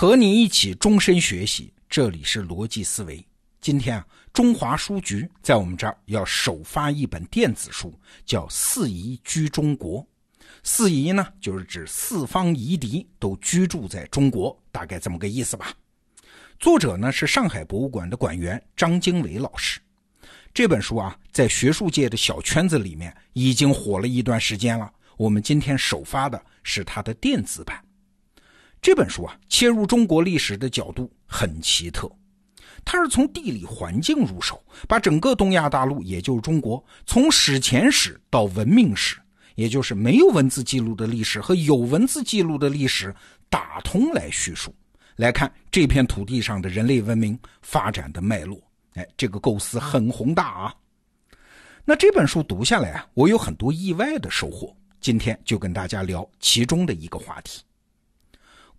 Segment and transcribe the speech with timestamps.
[0.00, 3.26] 和你一起终身学习，这里是逻辑思维。
[3.60, 7.92] 今天啊，中华书局在我们这儿要首发一本电子书，
[8.24, 10.00] 叫《四夷居中国》。
[10.62, 15.74] 四夷呢，就是指四方夷狄都居住在中国，大概这么个意思吧。
[16.60, 19.80] 作者呢是上海博物馆的馆员张经纬老师。
[20.54, 24.88] 这本书啊，在学术界的小圈子里面已经火了一段时间了。
[25.16, 27.82] 我们今天首发的是它的电子版。
[28.80, 32.10] 这本书啊，切入中国历史的角度很奇特，
[32.84, 39.16] 它是从地理环境入手，把整个东亚大陆，也就是中国，从史前史到文明史，
[39.56, 43.14] 也就是没有文字记录的历史和有文字记录的历史
[43.50, 44.74] 打通来叙述，
[45.16, 48.60] 来看这片土地上的人类文明发展的脉络。
[48.94, 50.74] 哎，这个构思很宏大啊。
[51.84, 54.74] 那这本书读下来啊，我有很多意外的收获。
[55.00, 57.62] 今天就跟大家聊其中的一个话题。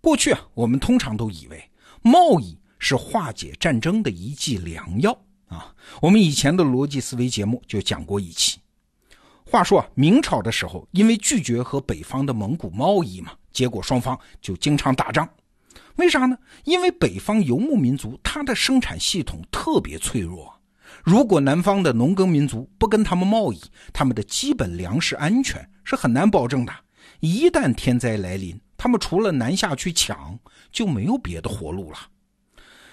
[0.00, 1.62] 过去啊，我们通常都以为
[2.02, 5.74] 贸易是化解战争的一剂良药啊。
[6.00, 8.58] 我们以前的逻辑思维节目就讲过一期。
[9.44, 15.28] 话说啊，明朝的时候，因为拒绝和北方的蒙古贸易嘛，结果双方就经常打仗。
[15.96, 16.38] 为啥呢？
[16.64, 20.54] 因为北方游牧民族它的生产系统特别脆弱。
[21.04, 23.60] 如果南方的农耕民族不跟他们贸易，
[23.92, 26.72] 他们的基本粮食安全是很难保证的。
[27.18, 30.38] 一旦天灾来临，他们除了南下去抢，
[30.70, 31.98] 就没有别的活路了。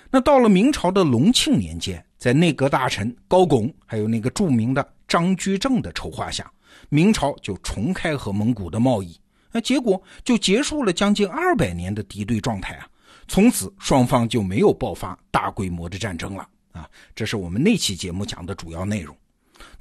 [0.10, 6.52] 那到了明朝的隆庆年间，在内阁大臣高拱还有那个著名的张居正的筹划下，
[6.90, 9.20] 明朝就重开和蒙古的贸易。
[9.52, 12.88] 那结果就结束了将近二百年的敌对状态啊！
[13.28, 16.48] 从此双方就没有爆发大规模的战争了。
[16.72, 19.16] 啊，这是我们那期节目讲的主要内容。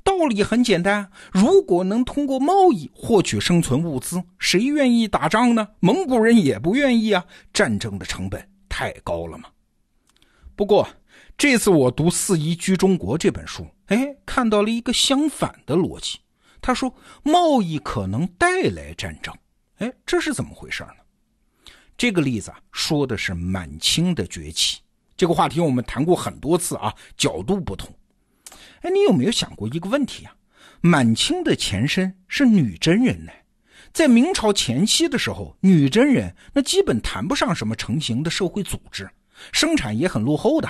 [0.07, 5.67] 道理很简单，如果能通过贸易获取生存物资，谁愿意打仗呢？
[5.81, 9.49] 蒙古人也不愿意啊，战争的成本太高了嘛。
[10.55, 10.89] 不过
[11.37, 16.21] 这次我读《四夷居中国》这本书，哎，看到了一个相反的逻辑。
[16.63, 16.95] 他说
[17.25, 19.35] 贸易可能带来战争，
[19.79, 21.73] 哎，这是怎么回事呢？
[21.99, 24.79] 这个例子啊，说的是满清的崛起。
[25.17, 27.93] 这个话题我们谈过很多次啊，角度不同。
[28.83, 30.35] 哎，你有没有想过一个问题啊？
[30.81, 33.33] 满清的前身是女真人呢，
[33.93, 39.09] 在明朝前期的时候，女真人那基本谈不上什么成型的社会组织，
[39.53, 40.69] 生产也很落后的。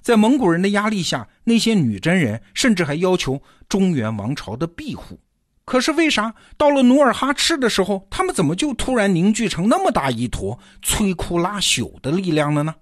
[0.00, 5.20] 在蒙古人的压力下，那些女真人甚至还要求中原王朝的庇护。
[5.64, 12.74] 可是为啥到了努尔哈赤的时候，他们怎么就突然凝聚成那么大一坨摧枯拉朽的力量了呢？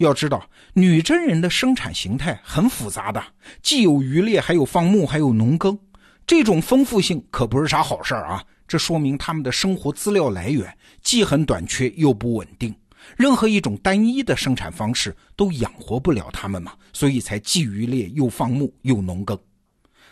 [0.00, 3.22] 要知道，女真人的生产形态很复杂的，
[3.60, 5.78] 既有渔猎，还有放牧，还有农耕，
[6.26, 8.42] 这种丰富性可不是啥好事儿啊！
[8.66, 12.74] 这说明他们的生活资料来源既很短缺又不稳定，
[13.14, 19.38] 任何一种单一的生产方式都养活不了他们嘛，所以才既渔猎又放牧又农耕。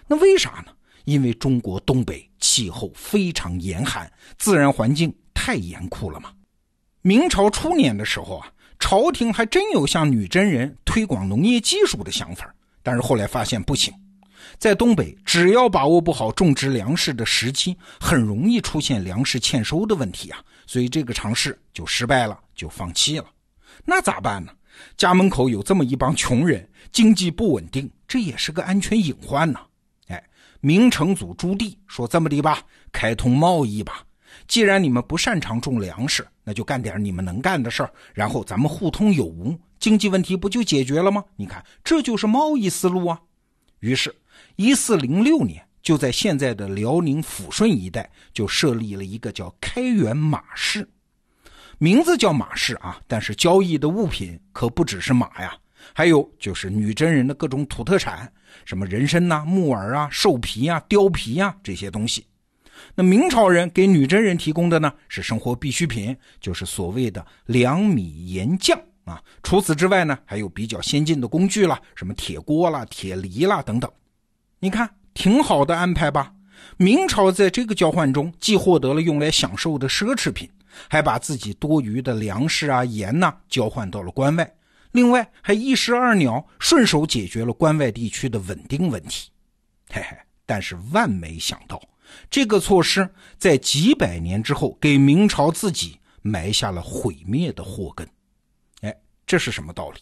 [0.06, 0.72] 那为啥呢？
[1.06, 6.30] 因为中国东北气候非常严寒，自然环境太严酷了嘛。
[7.00, 8.52] 明朝初年的时候啊。
[8.90, 12.50] 朝廷还真有向女真人推广农业技术的想法，
[12.82, 13.92] 但是后来发现不行。
[14.56, 20.42] 在东北，只要把握不好种植粮食的时机，很容易出现粮食欠收的问题啊。
[20.66, 23.26] 所以这个尝试就失败了，就放弃了。
[23.84, 24.50] 那咋办呢？
[24.96, 29.60] 家门口有这么一帮穷人，经济不稳定，这也是个安全隐患呢。
[30.06, 30.24] 哎，
[30.60, 34.02] 明成祖朱棣说：“这么的吧，开通贸易吧。”
[34.46, 41.24] 既然你们不擅长种粮食，那就干点你们能干的事儿，然后咱们互通有无，经济问题不就解决了吗？
[41.36, 43.20] 你看，这就是贸易思路啊。
[43.80, 44.14] 于是，
[44.56, 50.88] 一四零六年，就在现在的辽宁抚顺一带，就设立了一个叫开元马市，
[51.78, 55.56] 名字叫马市啊，但是交易的物品可不只是马呀，
[55.92, 58.32] 还有就是女真人的各种土特产，
[58.64, 62.26] 什么人参呐、木耳啊、兽皮啊、貂皮啊这些东西。
[62.94, 69.22] 那明朝人给女真人提供的呢是生活必需品，就是所谓的粮米盐酱啊。
[69.42, 73.90] 除此之外呢，还有比较先进的工具了，什么铁锅啦、铁犁啦等等。
[74.60, 76.32] 你看，挺好的安排吧？
[76.76, 80.50] 明朝在这个交换中，既获得了用来享受的奢侈品，
[80.88, 84.52] 还把自己多余的粮食啊、盐呐交换到了关外，
[84.90, 89.30] 另外还一石二鸟，顺手解决了关外地区的稳定问题。
[89.90, 91.80] 嘿嘿，但是万没想到。
[92.30, 93.08] 这个措施
[93.38, 98.08] 在几百年之后，给明朝自己埋下了毁灭的祸根。
[98.82, 98.94] 哎，
[99.26, 100.00] 这是什么道理？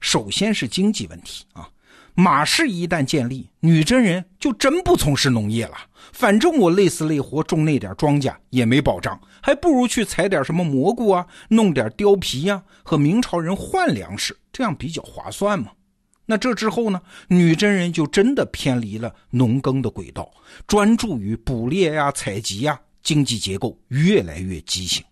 [0.00, 1.68] 首先是经济问题啊。
[2.14, 5.76] 马氏一旦建立，女真人就真不从事农业了。
[6.12, 15.70] 反正我累死累活种那点庄稼也没保障，还不如去采点什么蘑菇啊，弄点貂皮呀，和明朝人换粮食，这样比较划算嘛。
[16.30, 20.30] 那这之后呢，女真人就真的偏离了农耕的轨道，
[20.66, 25.02] 专注于捕猎呀、采集呀，经济结构越来越畸形。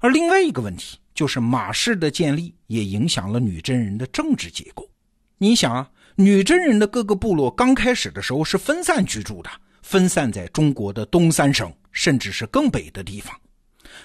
[0.00, 4.88] 而另外一个问题就是马氏的建立也影响了女真人的政治结构。
[5.36, 9.50] 你想啊，女真人的各个部落刚开始的时候是分散居住的。
[9.82, 13.38] 分散在中国的东三省，甚至是更北的地方。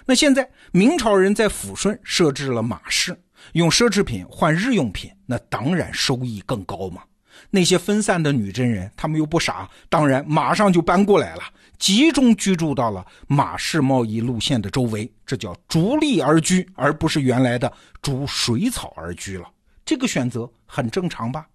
[0.05, 3.19] 那现在明朝人在抚顺设置了马市，
[3.53, 7.03] 用奢侈品换日用品，那当然收益更高嘛。
[7.49, 11.43] 那些分散的女真人，他们又不傻，当然马上就搬过来了，
[11.79, 17.71] 集中居住到了马市贸易路线的周围，这叫逐利而居，而不是原来的
[18.01, 19.45] 逐水草而居了。
[19.83, 21.47] 这个选择很正常吧？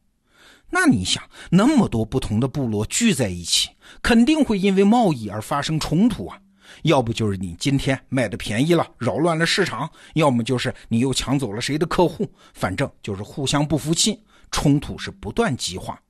[0.68, 3.70] 那你想，那么多不同的部落聚在一起，
[4.02, 6.38] 肯定会因为贸易而发生冲突啊！
[6.82, 16.00] 要不就是你今天卖的便宜了，扰乱了市场；要么就是你又抢走了谁的客户，反正就是互相不服气，冲突是不断激化。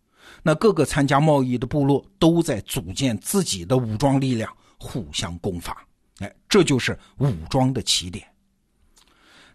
[0.43, 5.85] 那各个参加贸易的部落都在组建自己的武装力量，互相攻伐。
[6.19, 8.26] 哎，这就是武装的起点。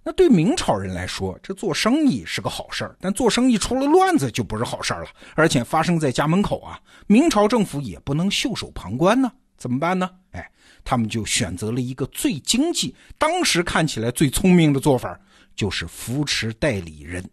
[0.04, 6.80] 那对明朝人来说，这做生意是个好事儿，但做生意出了乱子就不是好事儿了，而且发生在家门口啊！
[7.06, 10.10] 明朝政府也不能袖手旁观呢，怎么办呢？
[10.32, 10.52] 哎，
[10.84, 15.20] 他们就选择了一个最经济、当时看起来最聪明的做法，
[15.56, 17.24] 就是扶持代理人，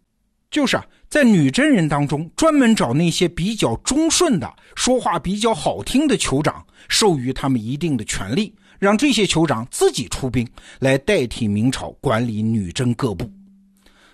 [0.51, 8.55] 就是啊，在女真人当中专门找那些比较忠顺的、说话比较好听的酋长，授予他们一定的权利。
[8.79, 10.49] 让这些酋长自己出兵
[10.79, 13.29] 来代替明朝管理女真各部，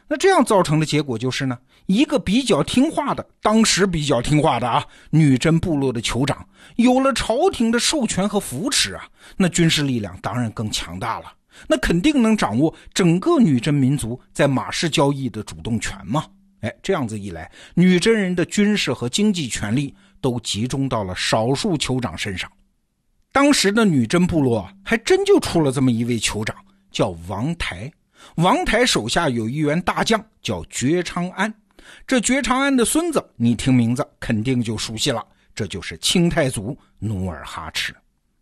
[0.08, 6.46] 那这样造成的结果就是呢，一个比较听话的，当时比较听话的啊，女真部落的酋长
[6.76, 11.32] 有了朝廷的授权和扶持啊，那军事力量当然更强大了，
[11.66, 16.24] 那肯定能掌握整个女真民族在马氏交易的主动权嘛。
[16.60, 22.50] 哎，这样子一来，女真人的军事和经济权力都集中到了少数酋长身上。
[23.30, 26.56] 当时的女真部落还真就出了这么一位酋长，
[26.90, 27.92] 叫王台。
[28.36, 31.52] 王台手下有一员大将叫觉昌安，
[32.06, 37.94] 这觉长安的孙子，你听名字肯定就熟悉了，这就是清太祖努尔哈赤。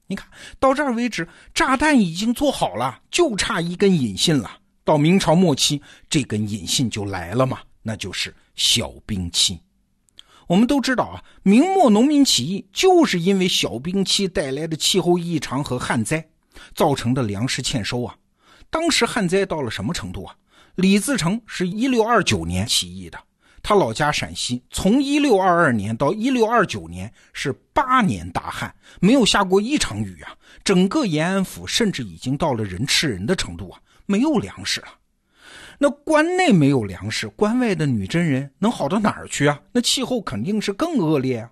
[0.07, 0.29] 你看
[0.59, 4.59] 到这儿为止，炸弹已经做好了，就差一根引信了。
[4.85, 5.81] 到明朝末期，
[6.11, 9.61] 这根引信就来了嘛，那就是小兵器。
[10.49, 16.29] 我们都知道啊，明末农民起义就是因为小冰期带来的气候异常和旱灾
[16.75, 18.15] 造成的粮食欠收啊。
[18.69, 20.35] 当时旱灾到了什么程度啊？
[20.75, 23.19] 李自成是一六二九年起义的，
[23.63, 30.35] 他老家陕西，从一六二二年到一六二九年是八年大旱，没有下过一场雨啊。
[30.65, 34.89] 整个延安府甚至已经到了人吃人的程度啊，没有粮食了。
[35.79, 39.61] 那关内没有粮食，关外的女真人能好到哪儿去啊？
[39.73, 41.51] 那气候肯定是更恶劣啊！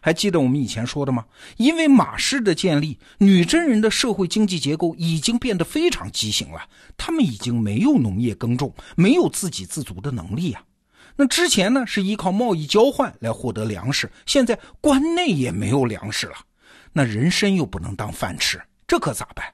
[0.00, 1.24] 还记得我们以前说的吗？
[1.56, 6.62] 因为马氏的建立，女真人的社会经济结构已经变得非常畸形了，
[6.96, 10.62] 他们已经没有农业耕种，没有自给自足的能力啊。
[11.20, 16.36] 那之前呢是依靠贸易交换来获得粮食，现在关内也没有粮食了，
[16.92, 19.44] 那人参又不能当饭吃，这可咋办？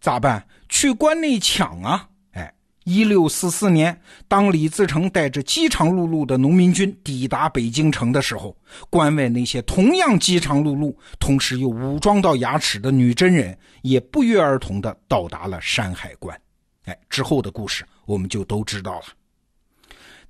[0.00, 0.44] 咋办？
[0.68, 2.08] 去关内抢啊！
[2.32, 3.96] 哎一六四四年，
[4.26, 8.54] 当李自成带着饥肠辘辘的农民军抵达北京城的时候，
[8.90, 16.36] 关外那些同样饥肠辘辘、同时又武装到牙齿的女真人，也不约而同的到达了山海关。
[16.86, 19.04] 哎，之后的故事我们就都知道了。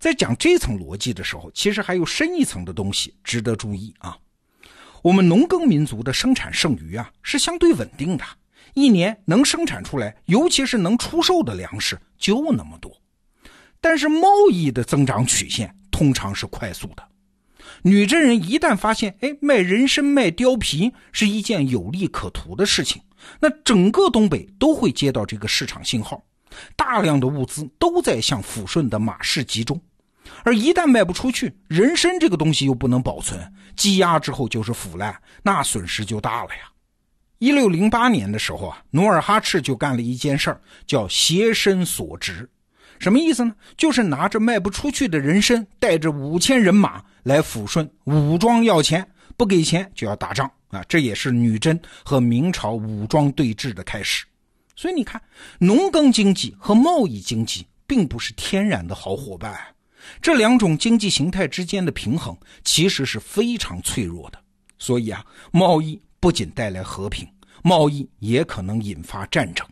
[0.05, 4.19] 在讲这层逻辑的时候，其实还有深一层的东西值得注意啊。
[5.01, 8.23] 我们农耕民族的生产剩余啊，是相对稳定的。
[8.75, 13.01] 一年能生产出来，尤其是能出售的粮食就那么多，
[13.81, 17.03] 但是贸易的增长曲线通常是快速的。
[17.81, 23.01] 女真人一旦发现，哎，卖人参、卖貂皮是一件有利可图的事情，
[23.41, 26.23] 那整个东北都会接到这个市场信号，
[26.77, 29.81] 大量的物资都在向抚顺的马市集中，
[30.45, 33.41] 而一旦卖不出去，人参这个东西又不能保存，
[33.77, 36.71] 积压之后就是腐烂，那损失就大了呀。
[37.39, 42.49] 一六零八年的时候啊，努尔哈赤就干了一件事儿，叫携身所值。
[43.01, 43.55] 什么意思呢？
[43.77, 50.83] 就是拿着卖不出去的人参，带着五千人马来抚顺武装要钱，不给钱就要打仗啊！
[50.89, 54.25] 这也是女真和明朝武装对峙的开始。
[54.77, 55.21] 所以你看，
[55.59, 59.59] 农耕经济和贸易经济并不是天然的好伙伴。
[60.21, 64.39] 这两种经济形态之间的平衡其实是非常脆弱的。
[64.79, 67.27] 所以啊，贸易不仅带来和平，
[67.63, 69.67] 贸易也可能引发战争。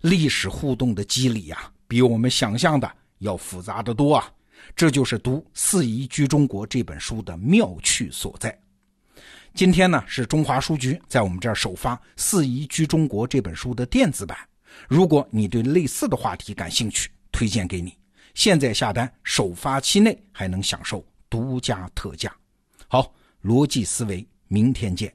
[0.00, 4.30] 历史互动的机理呀，比我们想象的要复杂的多啊！
[4.76, 8.56] 这就是读《四夷居中国》这本书的妙趣所在。
[9.54, 14.36] 今天呢，是中华书局在我们这儿首发《四夷居中国》这本书的电子版。
[14.88, 17.94] 如果你对类似的话题感兴趣，推荐给你。
[18.34, 22.34] 现在下单，首发期内还能享受独家特价。
[22.88, 25.14] 好，逻辑思维，明天见。